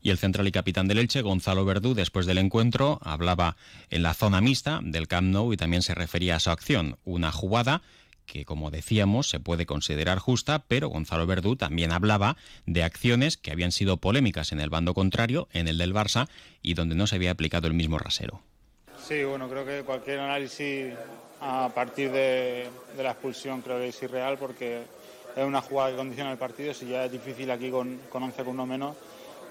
Y 0.00 0.10
el 0.10 0.18
central 0.18 0.46
y 0.46 0.52
capitán 0.52 0.86
del 0.86 0.98
Elche, 0.98 1.22
Gonzalo 1.22 1.64
Verdú, 1.64 1.92
después 1.92 2.24
del 2.24 2.38
encuentro, 2.38 3.00
hablaba 3.02 3.56
en 3.90 4.04
la 4.04 4.14
zona 4.14 4.40
mixta 4.40 4.80
del 4.80 5.08
Camp 5.08 5.28
Nou 5.28 5.52
y 5.52 5.56
también 5.56 5.82
se 5.82 5.94
refería 5.94 6.36
a 6.36 6.40
su 6.40 6.50
acción, 6.50 6.98
una 7.04 7.32
jugada 7.32 7.82
que, 8.28 8.44
como 8.44 8.70
decíamos, 8.70 9.28
se 9.28 9.40
puede 9.40 9.66
considerar 9.66 10.18
justa, 10.18 10.62
pero 10.68 10.88
Gonzalo 10.88 11.26
Verdú 11.26 11.56
también 11.56 11.90
hablaba 11.90 12.36
de 12.66 12.84
acciones 12.84 13.36
que 13.36 13.50
habían 13.50 13.72
sido 13.72 13.96
polémicas 13.96 14.52
en 14.52 14.60
el 14.60 14.70
bando 14.70 14.94
contrario, 14.94 15.48
en 15.52 15.66
el 15.66 15.78
del 15.78 15.94
Barça, 15.94 16.28
y 16.62 16.74
donde 16.74 16.94
no 16.94 17.08
se 17.08 17.16
había 17.16 17.32
aplicado 17.32 17.66
el 17.66 17.74
mismo 17.74 17.98
rasero. 17.98 18.40
Sí, 19.02 19.24
bueno, 19.24 19.48
creo 19.48 19.64
que 19.64 19.82
cualquier 19.82 20.20
análisis 20.20 20.92
a 21.40 21.70
partir 21.74 22.12
de, 22.12 22.68
la 22.96 23.12
expulsión 23.12 23.62
creo 23.62 23.78
que 23.78 23.88
es 23.88 24.02
irreal 24.02 24.36
porque 24.38 24.82
es 25.34 25.44
una 25.44 25.62
jugada 25.62 25.90
que 25.90 25.96
condiciona 25.96 26.30
el 26.30 26.38
partido, 26.38 26.74
si 26.74 26.86
ya 26.86 27.06
es 27.06 27.12
difícil 27.12 27.50
aquí 27.50 27.70
con, 27.70 27.98
con 28.10 28.22
11 28.22 28.44
con 28.44 28.54
uno 28.54 28.66
menos. 28.66 28.96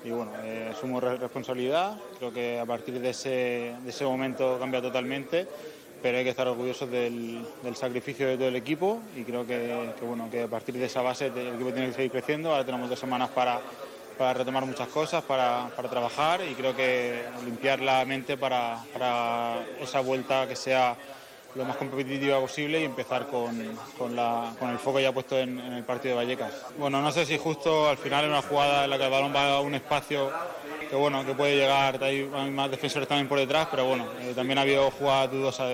Y 0.05 0.11
bueno, 0.11 0.31
eh, 0.43 0.71
asumo 0.71 0.99
responsabilidad, 0.99 1.97
creo 2.19 2.31
que 2.31 2.59
a 2.59 2.65
partir 2.65 2.99
de 2.99 3.09
ese, 3.09 3.75
de 3.83 3.89
ese 3.89 4.05
momento 4.05 4.57
cambia 4.59 4.81
totalmente 4.81 5.47
pero 6.07 6.19
hay 6.19 6.23
que 6.23 6.29
estar 6.29 6.47
orgullosos 6.47 6.89
del, 6.89 7.45
sacrificio 7.75 8.29
de 8.29 8.37
todo 8.37 8.47
el 8.47 8.55
equipo 8.55 9.01
y 9.13 9.23
creo 9.23 9.45
que, 9.45 9.93
bueno, 10.03 10.29
que 10.31 10.43
a 10.43 10.47
partir 10.47 10.75
de 10.75 10.85
esa 10.85 11.01
base 11.01 11.25
el 11.25 11.55
equipo 11.55 11.73
tiene 11.73 11.87
que 11.87 11.95
seguir 11.95 12.11
creciendo. 12.11 12.51
Ahora 12.51 12.63
tenemos 12.63 12.89
dos 12.89 12.97
semanas 12.97 13.29
para, 13.31 13.59
para 14.17 14.33
retomar 14.33 14.65
muchas 14.65 14.87
cosas, 14.87 15.21
para, 15.25 15.69
para, 15.75 15.89
trabajar 15.89 16.39
y 16.49 16.53
creo 16.53 16.73
que 16.73 17.23
limpiar 17.43 17.81
la 17.81 18.05
mente 18.05 18.37
para, 18.37 18.81
para 18.93 19.65
esa 19.81 19.99
vuelta 19.99 20.47
que 20.47 20.55
sea 20.55 20.95
lo 21.55 21.65
más 21.65 21.75
competitiva 21.75 22.39
posible 22.39 22.79
y 22.79 22.85
empezar 22.85 23.27
con, 23.27 23.77
con, 23.97 24.15
la, 24.15 24.53
con 24.57 24.69
el 24.69 24.79
foco 24.79 25.01
ya 25.01 25.11
puesto 25.11 25.37
en, 25.37 25.59
el 25.59 25.83
partido 25.83 26.17
de 26.17 26.23
Vallecas. 26.23 26.53
Bueno, 26.77 27.01
no 27.01 27.11
sé 27.11 27.25
si 27.25 27.37
justo 27.37 27.89
al 27.89 27.97
final 27.97 28.23
es 28.23 28.29
una 28.29 28.41
jugada 28.43 28.85
en 28.85 28.91
la 28.91 28.97
que 28.97 29.03
el 29.03 29.11
balón 29.11 29.35
va 29.35 29.57
a 29.57 29.59
un 29.59 29.75
espacio 29.75 30.31
que 30.89 30.95
bueno 30.95 31.25
que 31.25 31.33
puede 31.33 31.55
llegar, 31.55 32.01
hay 32.03 32.23
más 32.25 32.71
defensores 32.71 33.07
también 33.07 33.27
por 33.27 33.39
detrás, 33.39 33.67
pero 33.69 33.85
bueno, 33.85 34.05
eh, 34.21 34.33
también 34.35 34.57
ha 34.57 34.61
habido 34.61 34.89
jugadas 34.91 35.31
dudosas 35.31 35.71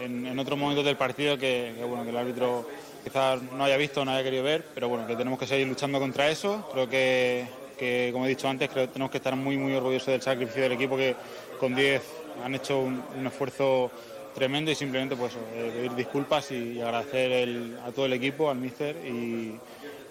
en, 0.00 0.26
en, 0.26 0.38
otros 0.38 0.58
momentos 0.58 0.84
del 0.84 0.96
partido 0.96 1.38
que, 1.38 1.74
bueno, 1.86 2.04
que 2.04 2.10
el 2.10 2.16
árbitro 2.16 2.68
quizás 3.02 3.40
no 3.42 3.64
haya 3.64 3.76
visto, 3.76 4.04
no 4.04 4.12
haya 4.12 4.22
querido 4.22 4.42
ver, 4.42 4.64
pero 4.74 4.88
bueno, 4.88 5.06
que 5.06 5.16
tenemos 5.16 5.38
que 5.38 5.46
seguir 5.46 5.66
luchando 5.66 5.98
contra 5.98 6.28
eso. 6.28 6.68
Creo 6.72 6.88
que, 6.88 7.46
que 7.78 8.10
como 8.12 8.26
he 8.26 8.28
dicho 8.28 8.48
antes, 8.48 8.68
creo 8.70 8.86
que 8.86 8.92
tenemos 8.92 9.10
que 9.10 9.18
estar 9.18 9.36
muy, 9.36 9.56
muy 9.56 9.74
orgullosos 9.74 10.08
del 10.08 10.22
sacrificio 10.22 10.62
del 10.62 10.72
equipo 10.72 10.96
que 10.96 11.14
con 11.58 11.74
10 11.74 12.02
han 12.44 12.54
hecho 12.54 12.80
un, 12.80 13.26
esfuerzo 13.26 13.90
tremendo 14.34 14.70
y 14.70 14.74
simplemente 14.74 15.16
pues 15.16 15.34
eh, 15.54 15.70
pedir 15.74 15.94
disculpas 15.94 16.50
y, 16.50 16.80
agradecer 16.80 17.78
a 17.86 17.92
todo 17.92 18.06
el 18.06 18.14
equipo, 18.14 18.50
al 18.50 18.58
míster 18.58 18.96
y, 19.06 19.54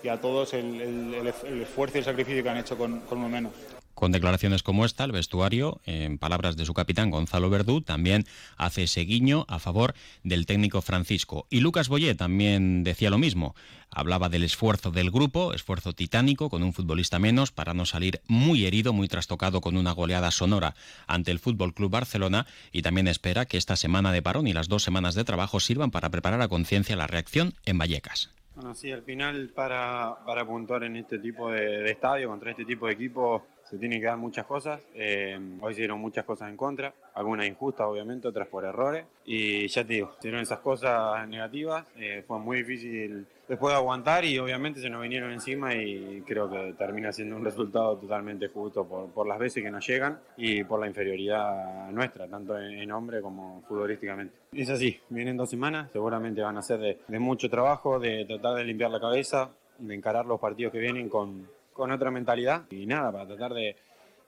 y 0.01 0.08
a 0.08 0.19
todos 0.19 0.53
el, 0.53 0.81
el, 1.13 1.62
esfuerzo 1.62 1.98
y 1.98 2.00
el 2.00 2.05
sacrificio 2.05 2.43
que 2.43 2.50
han 2.50 2.58
hecho 2.58 2.77
con, 2.77 3.01
con 3.01 3.17
uno 3.19 3.29
menos. 3.29 3.51
Con 3.93 4.12
declaraciones 4.12 4.63
como 4.63 4.85
esta, 4.85 5.03
el 5.03 5.12
vestuario, 5.12 5.79
en 5.85 6.17
palabras 6.17 6.57
de 6.57 6.65
su 6.65 6.73
capitán 6.73 7.12
Gonzalo 7.12 7.50
Verdú, 7.50 7.81
también 7.81 8.25
hace 8.57 8.83
ese 8.83 9.01
guiño 9.01 9.45
a 9.47 9.59
favor 9.59 9.93
del 10.23 10.45
técnico 10.45 10.81
Francisco. 10.81 11.45
Y 11.50 11.59
Lucas 11.59 11.89
Boyé 11.89 12.15
también 12.15 12.83
decía 12.83 13.12
lo 13.12 13.19
mismo. 13.19 13.55
Hablaba 13.91 14.29
del 14.29 14.43
esfuerzo 14.43 14.89
del 14.89 15.12
grupo, 15.12 15.53
esfuerzo 15.53 15.93
titánico, 15.93 16.50
con 16.50 16.63
un 16.63 16.73
futbolista 16.73 17.19
menos, 17.19 17.51
para 17.51 17.75
no 17.75 17.85
salir 17.85 18.21
muy 18.27 18.65
herido, 18.65 18.93
muy 18.93 19.07
trastocado 19.07 19.62
con 19.62 19.77
una 19.77 19.91
goleada 19.91 20.31
sonora 20.31 20.73
ante 21.05 21.29
el 21.29 21.38
Fútbol 21.38 21.75
Club 21.75 21.91
Barcelona. 21.91 22.47
Y 22.71 22.81
también 22.81 23.07
espera 23.07 23.45
que 23.45 23.57
esta 23.57 23.75
semana 23.75 24.12
de 24.12 24.23
parón 24.23 24.47
y 24.47 24.53
las 24.53 24.67
dos 24.67 24.81
semanas 24.81 25.13
de 25.13 25.23
trabajo 25.23 25.59
sirvan 25.59 25.91
para 25.91 26.09
preparar 26.09 26.41
a 26.41 26.47
conciencia 26.47 26.95
la 26.95 27.05
reacción 27.05 27.53
en 27.65 27.77
Vallecas. 27.77 28.31
Bueno, 28.55 28.75
sí, 28.75 28.91
al 28.91 29.03
final 29.03 29.50
para, 29.55 30.17
para 30.25 30.45
puntuar 30.45 30.83
en 30.83 30.95
este 30.95 31.19
tipo 31.19 31.51
de, 31.51 31.63
de 31.63 31.91
estadio, 31.91 32.29
contra 32.29 32.51
este 32.51 32.65
tipo 32.65 32.85
de 32.88 32.93
equipo, 32.93 33.47
se 33.74 33.80
tienen 33.80 34.00
que 34.00 34.06
dar 34.06 34.18
muchas 34.18 34.46
cosas. 34.46 34.80
Eh, 34.94 35.39
hoy 35.60 35.72
hicieron 35.72 36.00
muchas 36.00 36.25
cosas 36.25 36.48
en 36.48 36.56
contra, 36.56 36.94
algunas 37.15 37.48
injustas 37.48 37.88
obviamente, 37.88 38.27
otras 38.27 38.48
por 38.48 38.65
errores. 38.65 39.03
Y 39.25 39.68
ya 39.68 39.84
te 39.84 39.94
digo, 39.94 40.13
hicieron 40.20 40.42
esas 40.42 40.60
cosas 40.60 41.27
negativas. 41.27 41.84
Eh, 41.98 42.24
fue 42.27 42.38
muy 42.38 42.58
difícil 42.58 43.25
después 43.48 43.74
de 43.74 43.77
aguantar 43.77 44.25
y 44.25 44.38
obviamente 44.38 44.80
se 44.80 44.92
nos 44.92 45.01
vinieron 45.01 45.32
encima 45.32 45.74
y 45.74 46.22
creo 46.22 46.48
que 46.51 46.75
termina 46.77 47.12
siendo 47.12 47.36
un 47.36 47.44
resultado 47.44 47.98
totalmente 47.98 48.48
justo 48.48 48.86
por, 48.86 49.27
las 49.27 49.39
veces 49.39 49.63
que 49.63 49.72
nos 49.72 49.86
llegan 49.88 50.20
y 50.38 50.63
por 50.63 50.80
la 50.80 50.86
inferioridad 50.86 51.89
nuestra, 51.89 52.27
tanto 52.27 52.60
en, 52.60 52.92
hombre 52.92 53.22
como 53.22 53.63
futbolísticamente. 53.68 54.36
Es 54.51 54.70
así, 54.70 55.00
vienen 55.10 55.36
dos 55.36 55.50
semanas, 55.50 55.89
seguramente 55.92 56.44
van 56.44 56.58
a 56.58 56.62
ser 56.62 57.00
de 57.08 57.20
mucho 57.20 57.50
trabajo, 57.50 58.00
de 58.00 58.25
tratar 58.25 58.56
de 58.56 58.65
limpiar 58.65 58.92
la 58.92 59.00
cabeza, 59.00 59.50
de 59.80 59.96
encarar 59.96 60.27
los 60.27 60.39
partidos 60.39 60.72
que 60.72 60.80
vienen 60.80 61.10
con, 61.10 61.48
con 61.74 61.92
otra 61.92 62.12
mentalidad 62.12 62.63
y 62.70 62.86
nada, 62.86 63.12
para 63.12 63.27
tratar 63.27 63.53
de, 63.53 63.75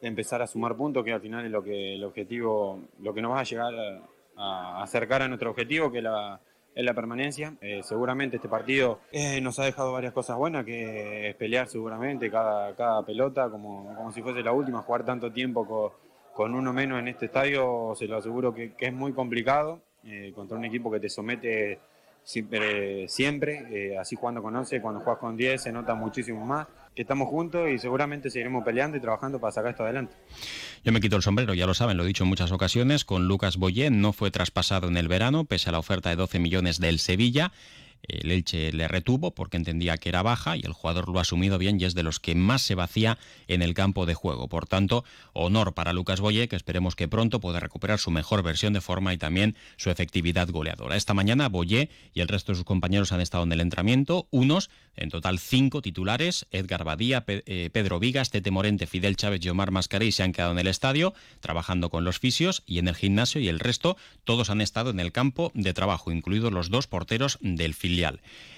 empezar 0.01 0.41
a 0.41 0.47
sumar 0.47 0.75
puntos, 0.75 1.03
que 1.03 1.13
al 1.13 1.21
final 1.21 1.45
es 1.45 1.51
lo 1.51 1.63
que 1.63 1.95
el 1.95 2.03
objetivo, 2.03 2.79
lo 3.01 3.13
que 3.13 3.21
nos 3.21 3.31
va 3.31 3.39
a 3.39 3.43
llegar 3.43 3.73
a, 4.37 4.83
acercar 4.83 5.21
a 5.21 5.27
nuestro 5.27 5.49
objetivo, 5.49 5.91
que 5.91 6.01
la, 6.01 6.39
es 6.73 6.83
la 6.83 6.93
permanencia. 6.93 7.55
Eh, 7.61 7.81
seguramente 7.83 8.35
este 8.35 8.49
partido 8.49 8.99
eh, 9.11 9.39
nos 9.41 9.57
ha 9.59 9.63
dejado 9.63 9.93
varias 9.93 10.13
cosas 10.13 10.37
buenas, 10.37 10.65
que 10.65 11.29
es 11.29 11.35
pelear 11.35 11.67
seguramente 11.67 12.29
cada, 12.29 12.75
cada 12.75 13.03
pelota, 13.05 13.49
como, 13.49 13.95
como 13.95 14.11
si 14.11 14.21
fuese 14.21 14.41
la 14.41 14.51
última, 14.51 14.81
jugar 14.81 15.05
tanto 15.05 15.31
tiempo 15.31 15.65
con, 15.65 15.91
con 16.33 16.53
uno 16.53 16.73
menos 16.73 16.99
en 16.99 17.07
este 17.07 17.27
estadio, 17.27 17.93
se 17.95 18.07
lo 18.07 18.17
aseguro 18.17 18.53
que, 18.53 18.73
es 18.77 18.93
muy 18.93 19.13
complicado, 19.13 19.79
eh, 20.03 20.33
contra 20.35 20.57
un 20.57 20.65
equipo 20.65 20.91
que 20.91 20.99
te 20.99 21.09
somete 21.09 21.79
siempre, 22.23 23.07
siempre 23.07 23.97
así 23.97 24.15
jugando 24.15 24.41
con 24.43 24.55
11, 24.55 24.81
cuando 24.81 24.99
juegas 24.99 25.19
con 25.19 25.37
10 25.37 25.61
se 25.61 25.71
nota 25.71 25.95
muchísimo 25.95 26.45
más 26.45 26.67
que 26.95 27.01
estamos 27.01 27.27
juntos 27.27 27.69
y 27.69 27.77
seguramente 27.77 28.29
seguiremos 28.29 28.63
peleando 28.63 28.97
y 28.97 29.01
trabajando 29.01 29.39
para 29.39 29.51
sacar 29.51 29.71
esto 29.71 29.83
adelante. 29.83 30.15
Yo 30.83 30.93
me 30.93 31.01
quito 31.01 31.17
el 31.17 31.21
sombrero, 31.21 31.53
ya 31.53 31.67
lo 31.67 31.73
saben, 31.73 31.97
lo 31.97 32.03
he 32.03 32.07
dicho 32.07 32.23
en 32.23 32.29
muchas 32.29 32.51
ocasiones, 32.51 33.03
con 33.03 33.27
Lucas 33.27 33.57
Boyé 33.57 33.91
no 33.91 34.13
fue 34.13 34.31
traspasado 34.31 34.87
en 34.87 34.95
el 34.95 35.09
verano, 35.09 35.43
pese 35.43 35.69
a 35.69 35.73
la 35.73 35.79
oferta 35.79 36.09
de 36.09 36.15
12 36.15 36.39
millones 36.39 36.79
del 36.79 36.99
Sevilla. 36.99 37.51
El 38.07 38.31
Elche 38.31 38.71
le 38.71 38.87
retuvo 38.87 39.31
porque 39.31 39.57
entendía 39.57 39.97
que 39.97 40.09
era 40.09 40.21
baja 40.21 40.57
y 40.57 40.61
el 40.61 40.73
jugador 40.73 41.09
lo 41.09 41.19
ha 41.19 41.21
asumido 41.21 41.57
bien 41.57 41.79
y 41.79 41.85
es 41.85 41.95
de 41.95 42.03
los 42.03 42.19
que 42.19 42.35
más 42.35 42.61
se 42.61 42.75
vacía 42.75 43.17
en 43.47 43.61
el 43.61 43.73
campo 43.73 44.05
de 44.05 44.13
juego. 44.13 44.47
Por 44.47 44.67
tanto, 44.67 45.03
honor 45.33 45.73
para 45.73 45.93
Lucas 45.93 46.21
Boye, 46.21 46.47
que 46.47 46.55
esperemos 46.55 46.95
que 46.95 47.07
pronto 47.07 47.39
pueda 47.39 47.59
recuperar 47.59 47.99
su 47.99 48.11
mejor 48.11 48.43
versión 48.43 48.73
de 48.73 48.81
forma 48.81 49.13
y 49.13 49.17
también 49.17 49.55
su 49.77 49.89
efectividad 49.89 50.49
goleadora. 50.49 50.95
Esta 50.95 51.13
mañana 51.13 51.49
Boye 51.49 51.89
y 52.13 52.21
el 52.21 52.27
resto 52.27 52.51
de 52.51 52.57
sus 52.57 52.65
compañeros 52.65 53.11
han 53.11 53.21
estado 53.21 53.43
en 53.43 53.51
el 53.51 53.61
entrenamiento, 53.61 54.27
unos, 54.31 54.69
en 54.95 55.09
total 55.09 55.39
cinco 55.39 55.81
titulares, 55.81 56.45
Edgar 56.51 56.83
Badía, 56.83 57.23
eh, 57.27 57.69
Pedro 57.73 57.99
Vigas, 57.99 58.29
Tete 58.29 58.51
Morente, 58.51 58.87
Fidel 58.87 59.15
Chávez 59.15 59.43
y 59.43 59.49
Omar 59.49 59.71
Mascarey 59.71 60.11
se 60.11 60.23
han 60.23 60.31
quedado 60.31 60.51
en 60.51 60.59
el 60.59 60.67
estadio 60.67 61.13
trabajando 61.39 61.89
con 61.89 62.03
los 62.03 62.19
fisios 62.19 62.63
y 62.65 62.79
en 62.79 62.87
el 62.87 62.95
gimnasio 62.95 63.41
y 63.41 63.47
el 63.47 63.59
resto 63.59 63.97
todos 64.23 64.49
han 64.49 64.61
estado 64.61 64.89
en 64.91 64.99
el 64.99 65.11
campo 65.11 65.51
de 65.53 65.73
trabajo, 65.73 66.11
incluidos 66.11 66.53
los 66.53 66.69
dos 66.69 66.87
porteros 66.87 67.37
del 67.41 67.73
filial. 67.73 67.94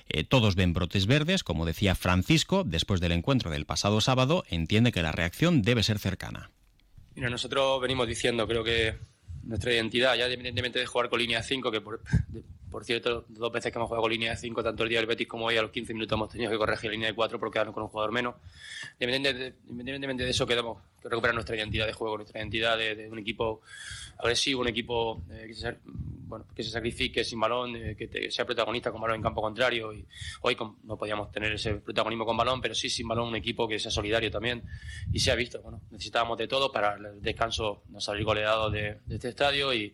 Eh, 0.10 0.24
todos 0.24 0.56
ven 0.56 0.74
brotes 0.74 1.06
verdes, 1.06 1.44
como 1.44 1.66
decía 1.66 1.96
Francisco, 1.96 2.64
después 2.64 3.02
del 3.02 3.12
encuentro 3.12 3.52
del 3.52 3.66
pasado 3.66 4.02
sábado, 4.02 4.44
entiende 4.50 4.92
que 4.92 5.02
la 5.02 5.12
reacción 5.12 5.62
debe 5.62 5.84
ser 5.84 6.00
cercana. 6.00 6.52
Nosotros 7.16 7.82
venimos 7.82 8.08
diciendo, 8.08 8.48
creo 8.48 8.64
que 8.64 8.96
nuestra 9.44 9.74
identidad, 9.74 10.16
ya 10.16 10.26
independientemente 10.26 10.80
de 10.80 10.86
jugar 10.86 11.10
con 11.10 11.20
línea 11.20 11.42
5, 11.42 11.72
que 11.72 11.82
por, 11.82 12.02
por 12.70 12.84
cierto, 12.84 13.26
dos 13.30 13.52
veces 13.52 13.72
que 13.72 13.78
hemos 13.78 13.88
jugado 13.88 14.02
con 14.02 14.12
línea 14.12 14.32
de 14.32 14.38
5, 14.38 14.64
tanto 14.64 14.84
el 14.84 14.90
día 14.90 15.00
del 15.00 15.08
Betis 15.08 15.28
como 15.28 15.46
hoy, 15.46 15.58
a 15.58 15.62
los 15.62 15.72
15 15.72 15.94
minutos 15.94 16.16
hemos 16.16 16.30
tenido 16.30 16.52
que 16.52 16.58
corregir 16.58 16.90
la 16.90 16.94
línea 16.94 17.10
de 17.10 17.16
4 17.16 17.40
porque 17.40 17.54
quedaron 17.54 17.74
con 17.74 17.84
un 17.84 17.90
jugador 17.90 18.12
menos. 18.12 18.36
Independientemente 19.00 20.24
de, 20.24 20.30
eso, 20.30 20.46
queremos 20.46 20.80
recuperar 21.04 21.34
nuestra 21.34 21.56
identidad 21.56 21.86
de 21.86 21.94
juego, 21.94 22.18
nuestra 22.18 22.40
identidad 22.40 22.78
de, 22.78 23.08
un 23.10 23.20
equipo 23.20 23.62
agresivo, 24.18 24.62
un 24.62 24.68
equipo 24.68 25.24
eh, 25.32 25.46
que, 25.48 25.54
se, 25.54 25.78
bueno, 25.86 26.46
que 26.54 26.64
se 26.64 26.72
sacrifique 26.72 27.24
sin 27.24 27.40
balón, 27.40 27.76
eh, 27.76 27.96
que 27.96 28.30
sea 28.32 28.46
protagonista 28.46 28.92
con 28.92 29.00
balón 29.00 29.16
en 29.18 29.22
campo 29.22 29.42
contrario. 29.42 29.94
Y 29.94 30.06
hoy 30.42 30.58
no 30.84 30.98
podíamos 30.98 31.32
tener 31.32 31.54
ese 31.54 31.76
protagonismo 31.76 32.26
con 32.26 32.36
balón, 32.36 32.60
pero 32.60 32.76
sí 32.76 32.90
sin 32.90 33.08
balón 33.08 33.30
un 33.30 33.36
equipo 33.36 33.68
que 33.68 33.80
sea 33.80 33.92
solidario 33.92 34.30
también. 34.30 34.64
Y 35.14 35.20
se 35.20 35.32
ha 35.32 35.36
visto, 35.36 35.62
bueno, 35.62 35.82
necesitábamos 35.92 36.38
de 36.38 36.48
todo 36.48 36.72
para 36.72 36.96
el 36.96 37.22
descanso 37.22 37.84
no 37.90 38.02
salir 38.02 38.26
goleado 38.26 38.70
de, 38.70 39.00
de 39.06 39.16
este 39.16 39.30
estadio 39.30 39.74
y 39.74 39.94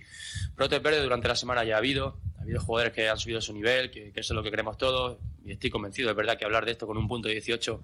brotes 0.55 0.81
verdes 0.81 1.03
durante 1.03 1.27
la 1.27 1.35
semana 1.35 1.63
ya 1.63 1.75
ha 1.75 1.77
habido. 1.77 2.17
Ha 2.43 2.45
habido 2.45 2.59
jugadores 2.59 2.91
que 2.91 3.07
han 3.07 3.17
subido 3.17 3.39
su 3.39 3.53
nivel, 3.53 3.89
que, 3.89 4.09
eso 4.09 4.33
es 4.33 4.35
lo 4.35 4.43
que 4.43 4.51
queremos 4.51 4.77
todos, 4.77 5.17
y 5.45 5.53
estoy 5.53 5.69
convencido, 5.69 6.09
es 6.09 6.15
verdad 6.15 6.37
que 6.37 6.43
hablar 6.43 6.65
de 6.65 6.71
esto 6.71 6.85
con 6.85 6.97
un 6.97 7.07
punto 7.07 7.29
de 7.29 7.35
18, 7.35 7.81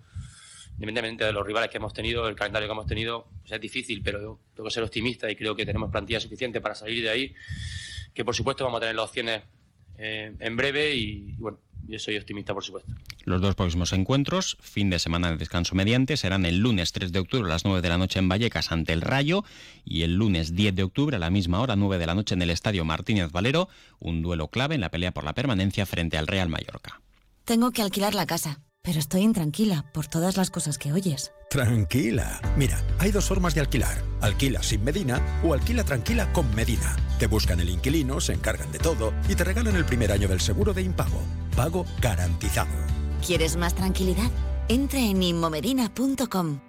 independientemente 0.74 1.24
de 1.24 1.32
los 1.32 1.48
rivales 1.48 1.70
que 1.70 1.78
hemos 1.78 1.94
tenido, 1.94 2.28
el 2.28 2.36
calendario 2.36 2.68
que 2.68 2.74
hemos 2.74 2.86
tenido, 2.86 3.30
pues 3.40 3.54
es 3.54 3.62
difícil, 3.62 4.02
pero 4.04 4.20
yo 4.20 4.40
tengo 4.54 4.68
que 4.68 4.74
ser 4.74 4.84
optimista 4.84 5.32
y 5.32 5.38
creo 5.38 5.56
que 5.56 5.66
tenemos 5.66 5.90
plantilla 5.90 6.20
suficiente 6.20 6.60
para 6.60 6.76
salir 6.76 7.02
de 7.02 7.10
ahí, 7.10 7.34
que 8.14 8.26
por 8.26 8.36
supuesto 8.36 8.66
vamos 8.66 8.80
a 8.80 8.82
tener 8.82 8.96
las 8.96 9.06
opciones 9.06 9.44
eh, 9.98 10.36
en 10.38 10.58
breve 10.58 10.94
y 10.94 11.36
bueno, 11.38 11.60
yo 11.90 12.00
soy 12.00 12.18
optimista, 12.18 12.54
por 12.54 12.64
supuesto. 12.64 12.92
Los 13.26 13.42
dos 13.42 13.56
próximos 13.56 13.92
encuentros, 13.94 14.58
fin 14.62 14.90
de 14.90 15.00
semana 15.00 15.32
de 15.32 15.38
descanso 15.38 15.76
mediante, 15.76 16.18
serán 16.18 16.46
el 16.46 16.60
lunes 16.60 16.92
3 16.92 17.12
de 17.12 17.20
octubre 17.20 17.48
a 17.48 17.54
las 17.54 17.66
9 17.66 17.82
de 17.82 17.90
la 17.90 17.98
noche 17.98 18.20
en 18.20 18.30
Vallecas 18.30 18.72
ante 18.72 18.94
el 18.94 19.02
Rayo 19.02 19.44
y 19.84 20.04
el 20.04 20.16
lunes 20.16 20.56
10 20.56 20.76
de 20.76 20.84
octubre 20.84 21.16
a 21.16 21.20
la 21.20 21.30
misma 21.30 21.60
hora, 21.60 21.76
9 21.76 21.98
de 21.98 22.06
la 22.06 22.16
noche 22.16 22.36
en 22.36 22.42
el 22.42 22.50
Estadio 22.50 22.86
Martínez 22.86 23.32
Valero, 23.32 23.70
un 24.00 24.22
duelo 24.22 24.50
clave 24.50 24.76
en 24.76 24.82
la 24.82 24.92
pelea 24.92 25.12
por 25.12 25.24
la 25.24 25.34
permanencia 25.34 25.86
frente 25.86 26.18
al 26.18 26.28
Real 26.28 26.50
Mallorca. 26.50 27.02
Tengo 27.46 27.72
que 27.72 27.82
alquilar 27.82 28.14
la 28.14 28.28
casa, 28.28 28.62
pero 28.82 29.00
estoy 29.00 29.22
intranquila 29.22 29.86
por 29.92 30.08
todas 30.08 30.38
las 30.38 30.52
cosas 30.52 30.78
que 30.78 30.94
oyes. 30.94 31.32
Tranquila. 31.50 32.40
Mira, 32.56 32.84
hay 33.00 33.12
dos 33.12 33.26
formas 33.26 33.56
de 33.56 33.62
alquilar. 33.62 34.04
Alquila 34.22 34.62
sin 34.62 34.84
Medina 34.84 35.42
o 35.44 35.54
alquila 35.54 35.84
tranquila 35.84 36.32
con 36.32 36.54
Medina. 36.54 36.96
Te 37.18 37.26
buscan 37.28 37.60
el 37.60 37.70
inquilino, 37.70 38.22
se 38.22 38.34
encargan 38.34 38.72
de 38.72 38.78
todo 38.78 39.14
y 39.28 39.36
te 39.36 39.44
regalan 39.44 39.76
el 39.76 39.86
primer 39.86 40.12
año 40.12 40.28
del 40.28 40.42
seguro 40.42 40.74
de 40.74 40.84
impago. 40.84 41.22
Pago 41.60 41.86
garantizado. 42.00 42.70
¿Quieres 43.28 43.58
más 43.58 43.76
tranquilidad? 43.76 44.32
Entra 44.70 45.02
en 45.02 45.22
inmomedina.com. 45.22 46.62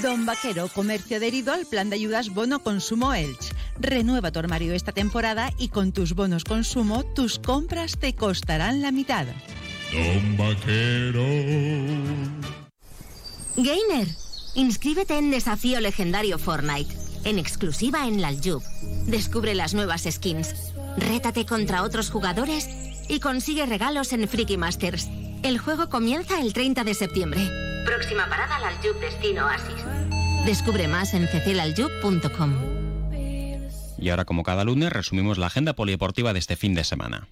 Don 0.00 0.24
Vaquero, 0.24 0.68
comercio 0.68 1.18
adherido 1.18 1.52
al 1.52 1.66
plan 1.66 1.90
de 1.90 1.96
ayudas 1.96 2.30
Bono 2.30 2.62
Consumo 2.62 3.12
Elch. 3.12 3.52
Renueva 3.78 4.32
tu 4.32 4.38
armario 4.38 4.72
esta 4.72 4.92
temporada 4.92 5.50
y 5.58 5.68
con 5.68 5.92
tus 5.92 6.14
bonos 6.14 6.44
consumo 6.44 7.04
tus 7.04 7.38
compras 7.38 7.98
te 7.98 8.14
costarán 8.14 8.80
la 8.80 8.92
mitad. 8.92 9.26
Don 9.92 10.36
Vaquero. 10.38 11.26
Gamer, 13.56 14.08
inscríbete 14.54 15.18
en 15.18 15.30
Desafío 15.30 15.80
Legendario 15.80 16.38
Fortnite, 16.38 16.96
en 17.24 17.38
exclusiva 17.38 18.06
en 18.06 18.22
la 18.22 18.28
Aljub. 18.28 18.62
Descubre 19.04 19.54
las 19.54 19.74
nuevas 19.74 20.08
skins, 20.10 20.54
rétate 20.96 21.44
contra 21.44 21.82
otros 21.82 22.08
jugadores 22.08 22.70
y 23.08 23.20
consigue 23.20 23.66
regalos 23.66 24.12
en 24.12 24.28
Freaky 24.28 24.56
Masters. 24.56 25.08
El 25.42 25.58
juego 25.58 25.88
comienza 25.88 26.40
el 26.40 26.52
30 26.52 26.84
de 26.84 26.94
septiembre. 26.94 27.40
Próxima 27.84 28.28
parada 28.28 28.58
la 28.60 28.68
Aljub 28.68 28.98
Destino 29.00 29.46
Oasis. 29.46 29.84
Descubre 30.46 30.88
más 30.88 31.14
en 31.14 31.26
cecelaljub.com. 31.28 32.54
Y 33.98 34.10
ahora, 34.10 34.24
como 34.24 34.42
cada 34.42 34.64
lunes, 34.64 34.92
resumimos 34.92 35.38
la 35.38 35.46
agenda 35.46 35.74
polideportiva 35.74 36.32
de 36.32 36.40
este 36.40 36.56
fin 36.56 36.74
de 36.74 36.82
semana. 36.82 37.28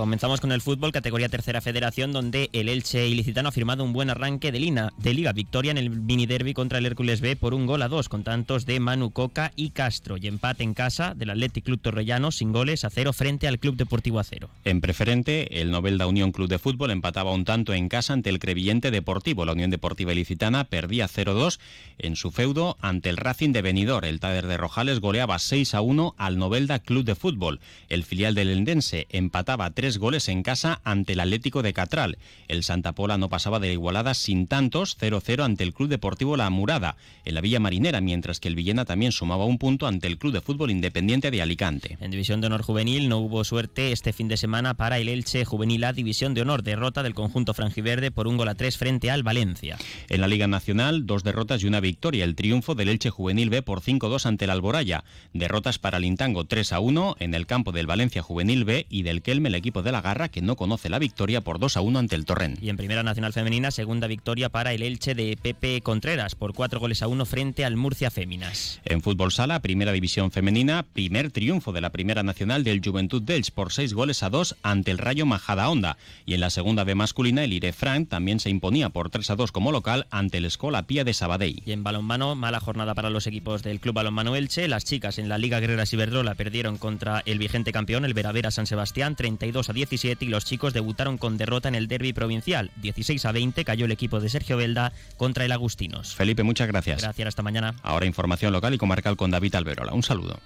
Comenzamos 0.00 0.40
con 0.40 0.50
el 0.50 0.62
fútbol, 0.62 0.92
categoría 0.92 1.28
tercera 1.28 1.60
federación, 1.60 2.10
donde 2.10 2.48
el 2.54 2.70
Elche 2.70 3.06
ilicitano 3.06 3.50
ha 3.50 3.52
firmado 3.52 3.84
un 3.84 3.92
buen 3.92 4.08
arranque 4.08 4.50
de, 4.50 4.58
Lina, 4.58 4.94
de 4.96 5.12
liga. 5.12 5.34
Victoria 5.34 5.72
en 5.72 5.76
el 5.76 5.90
mini 5.90 6.24
derby 6.24 6.54
contra 6.54 6.78
el 6.78 6.86
Hércules 6.86 7.20
B 7.20 7.36
por 7.36 7.52
un 7.52 7.66
gol 7.66 7.82
a 7.82 7.88
dos, 7.88 8.08
con 8.08 8.24
tantos 8.24 8.64
de 8.64 8.80
Manu 8.80 9.10
Coca 9.10 9.52
y 9.56 9.72
Castro. 9.72 10.16
Y 10.16 10.26
empate 10.26 10.64
en 10.64 10.72
casa 10.72 11.12
del 11.14 11.28
Athletic 11.28 11.66
Club 11.66 11.82
Torrellano 11.82 12.32
sin 12.32 12.50
goles 12.50 12.86
a 12.86 12.88
cero 12.88 13.12
frente 13.12 13.46
al 13.46 13.58
Club 13.58 13.76
Deportivo 13.76 14.18
a 14.18 14.24
cero. 14.24 14.48
En 14.64 14.80
preferente, 14.80 15.60
el 15.60 15.70
Novelda 15.70 16.06
Unión 16.06 16.32
Club 16.32 16.48
de 16.48 16.58
Fútbol 16.58 16.92
empataba 16.92 17.34
un 17.34 17.44
tanto 17.44 17.74
en 17.74 17.90
casa 17.90 18.14
ante 18.14 18.30
el 18.30 18.38
Crevillente 18.38 18.90
Deportivo. 18.90 19.44
La 19.44 19.52
Unión 19.52 19.68
Deportiva 19.68 20.12
Ilicitana 20.12 20.64
perdía 20.64 21.08
0-2 21.08 21.60
en 21.98 22.16
su 22.16 22.30
feudo 22.30 22.78
ante 22.80 23.10
el 23.10 23.18
Racing 23.18 23.52
de 23.52 23.60
Benidorm. 23.60 24.06
El 24.06 24.18
Tader 24.18 24.46
de 24.46 24.56
Rojales 24.56 25.00
goleaba 25.00 25.36
6-1 25.36 26.14
al 26.16 26.38
Novelda 26.38 26.78
Club 26.78 27.04
de 27.04 27.16
Fútbol. 27.16 27.60
El 27.90 28.04
filial 28.04 28.34
del 28.34 28.48
Endense 28.48 29.06
empataba 29.10 29.70
3 29.70 29.89
goles 29.98 30.28
en 30.28 30.42
casa 30.42 30.80
ante 30.84 31.12
el 31.14 31.20
Atlético 31.20 31.62
de 31.62 31.72
Catral. 31.72 32.18
El 32.48 32.62
Santa 32.62 32.92
Pola 32.92 33.18
no 33.18 33.28
pasaba 33.28 33.60
de 33.60 33.72
igualada 33.72 34.14
sin 34.14 34.46
tantos, 34.46 34.96
0-0 34.98 35.44
ante 35.44 35.64
el 35.64 35.72
Club 35.72 35.88
Deportivo 35.88 36.36
La 36.36 36.50
Murada, 36.50 36.96
en 37.24 37.34
la 37.34 37.40
Villa 37.40 37.60
Marinera, 37.60 38.00
mientras 38.00 38.40
que 38.40 38.48
el 38.48 38.54
Villena 38.54 38.84
también 38.84 39.12
sumaba 39.12 39.44
un 39.44 39.58
punto 39.58 39.86
ante 39.86 40.06
el 40.06 40.18
Club 40.18 40.32
de 40.32 40.40
Fútbol 40.40 40.70
Independiente 40.70 41.30
de 41.30 41.42
Alicante. 41.42 41.96
En 42.00 42.10
División 42.10 42.40
de 42.40 42.48
Honor 42.48 42.62
Juvenil 42.62 43.08
no 43.08 43.18
hubo 43.18 43.44
suerte 43.44 43.92
este 43.92 44.12
fin 44.12 44.28
de 44.28 44.36
semana 44.36 44.74
para 44.74 44.98
el 44.98 45.08
Elche 45.08 45.44
Juvenil 45.44 45.84
A 45.84 45.92
División 45.92 46.34
de 46.34 46.42
Honor, 46.42 46.62
derrota 46.62 47.02
del 47.02 47.14
conjunto 47.14 47.54
franjiverde 47.54 48.10
por 48.10 48.26
un 48.26 48.36
gol 48.36 48.48
a 48.48 48.54
tres 48.54 48.76
frente 48.76 49.10
al 49.10 49.22
Valencia. 49.22 49.78
En 50.08 50.20
la 50.20 50.28
Liga 50.28 50.46
Nacional, 50.46 51.06
dos 51.06 51.24
derrotas 51.24 51.62
y 51.62 51.66
una 51.66 51.80
victoria. 51.80 52.24
El 52.24 52.34
triunfo 52.34 52.74
del 52.74 52.88
Elche 52.88 53.10
Juvenil 53.10 53.50
B 53.50 53.62
por 53.62 53.80
5-2 53.80 54.26
ante 54.26 54.44
el 54.44 54.50
Alboraya. 54.50 55.04
Derrotas 55.32 55.78
para 55.78 55.98
el 55.98 56.04
Intango 56.04 56.44
3-1 56.44 57.16
en 57.18 57.34
el 57.34 57.46
campo 57.46 57.72
del 57.72 57.86
Valencia 57.86 58.22
Juvenil 58.22 58.64
B 58.64 58.86
y 58.88 59.02
del 59.02 59.22
Kelme, 59.22 59.48
el 59.48 59.54
equipo 59.54 59.79
de 59.82 59.92
la 59.92 60.00
Garra, 60.00 60.28
que 60.28 60.42
no 60.42 60.56
conoce 60.56 60.88
la 60.88 60.98
victoria 60.98 61.40
por 61.40 61.58
2 61.58 61.76
a 61.76 61.80
1 61.80 61.98
ante 61.98 62.16
el 62.16 62.24
Torrent. 62.24 62.62
Y 62.62 62.68
en 62.68 62.76
Primera 62.76 63.02
Nacional 63.02 63.32
Femenina, 63.32 63.70
segunda 63.70 64.06
victoria 64.06 64.48
para 64.48 64.72
el 64.72 64.82
Elche 64.82 65.14
de 65.14 65.36
Pepe 65.40 65.80
Contreras 65.80 66.34
por 66.34 66.54
4 66.54 66.80
goles 66.80 67.02
a 67.02 67.08
1 67.08 67.26
frente 67.26 67.64
al 67.64 67.76
Murcia 67.76 68.10
Féminas. 68.10 68.80
En 68.84 69.02
fútbol 69.02 69.32
sala, 69.32 69.60
Primera 69.60 69.92
División 69.92 70.30
Femenina, 70.30 70.84
primer 70.84 71.30
triunfo 71.30 71.72
de 71.72 71.80
la 71.80 71.90
Primera 71.90 72.22
Nacional 72.22 72.64
del 72.64 72.80
Juventud 72.84 73.22
Delch 73.22 73.50
por 73.52 73.72
6 73.72 73.94
goles 73.94 74.22
a 74.22 74.30
2 74.30 74.56
ante 74.62 74.90
el 74.90 74.98
Rayo 74.98 75.26
Majada 75.26 75.68
Honda. 75.68 75.96
Y 76.26 76.34
en 76.34 76.40
la 76.40 76.50
segunda 76.50 76.84
B 76.84 76.94
masculina, 76.94 77.44
el 77.44 77.52
Ire 77.52 77.72
Frank 77.72 78.08
también 78.08 78.40
se 78.40 78.50
imponía 78.50 78.90
por 78.90 79.10
3 79.10 79.30
a 79.30 79.36
2 79.36 79.52
como 79.52 79.72
local 79.72 80.06
ante 80.10 80.38
el 80.38 80.44
Escola 80.44 80.86
Pía 80.86 81.04
de 81.04 81.14
Sabadell. 81.14 81.62
Y 81.64 81.72
en 81.72 81.82
balonmano, 81.82 82.34
mala 82.34 82.60
jornada 82.60 82.94
para 82.94 83.10
los 83.10 83.26
equipos 83.26 83.62
del 83.62 83.80
Club 83.80 83.94
Balonmano 83.94 84.36
Elche. 84.36 84.68
Las 84.68 84.84
chicas 84.84 85.18
en 85.18 85.28
la 85.28 85.38
Liga 85.38 85.60
Guerreras 85.60 85.92
Iberdrola 85.92 86.34
perdieron 86.34 86.78
contra 86.78 87.22
el 87.26 87.38
vigente 87.38 87.72
campeón, 87.72 88.04
el 88.04 88.14
Veravera 88.14 88.50
San 88.50 88.66
Sebastián, 88.66 89.16
32 89.16 89.59
22 89.60 89.68
a 89.68 89.72
17 89.72 90.24
y 90.24 90.28
los 90.28 90.44
chicos 90.44 90.72
debutaron 90.72 91.18
con 91.18 91.36
derrota 91.36 91.68
en 91.68 91.74
el 91.74 91.88
derby 91.88 92.12
provincial. 92.12 92.70
16 92.76 93.24
a 93.24 93.32
20 93.32 93.64
cayó 93.64 93.84
el 93.84 93.92
equipo 93.92 94.20
de 94.20 94.28
Sergio 94.28 94.56
Belda 94.56 94.92
contra 95.16 95.44
el 95.44 95.52
Agustinos. 95.52 96.14
Felipe, 96.14 96.42
muchas 96.42 96.68
gracias. 96.68 97.02
Gracias, 97.02 97.28
hasta 97.28 97.42
mañana. 97.42 97.74
Ahora 97.82 98.06
información 98.06 98.52
local 98.52 98.74
y 98.74 98.78
comarcal 98.78 99.16
con 99.16 99.30
David 99.30 99.54
Alberola. 99.54 99.92
Un 99.92 100.02
saludo. 100.02 100.38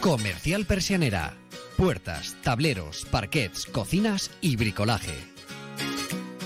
Comercial 0.00 0.66
Persianera. 0.66 1.34
Puertas, 1.76 2.36
tableros, 2.42 3.06
parquets, 3.10 3.66
cocinas 3.66 4.30
y 4.40 4.56
bricolaje 4.56 5.33